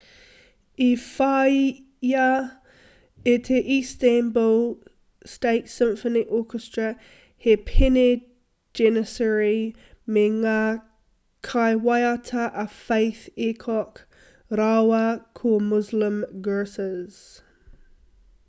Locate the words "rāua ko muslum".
14.61-16.19